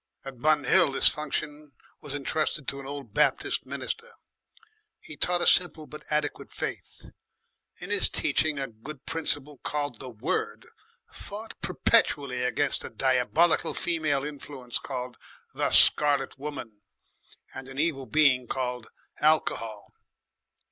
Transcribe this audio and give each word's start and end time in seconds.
At 0.25 0.41
Bun 0.41 0.63
Hill 0.63 0.91
this 0.93 1.07
function 1.09 1.73
was 2.01 2.15
entrusted 2.15 2.67
to 2.67 2.79
an 2.79 2.87
old 2.87 3.13
Baptist 3.13 3.67
minister. 3.67 4.13
He 4.99 5.15
taught 5.15 5.43
a 5.43 5.45
simple 5.45 5.85
but 5.85 6.05
adequate 6.09 6.51
faith. 6.51 7.11
In 7.77 7.91
his 7.91 8.09
teaching 8.09 8.57
a 8.57 8.65
good 8.65 9.05
principle 9.05 9.59
called 9.59 9.99
the 9.99 10.09
Word 10.09 10.65
fought 11.11 11.53
perpetually 11.61 12.41
against 12.41 12.83
a 12.83 12.89
diabolical 12.89 13.75
female 13.75 14.23
influence 14.25 14.79
called 14.79 15.17
the 15.53 15.69
Scarlet 15.69 16.35
Woman 16.35 16.81
and 17.53 17.67
an 17.69 17.77
evil 17.77 18.07
being 18.07 18.47
called 18.47 18.87
Alcohol. 19.19 19.93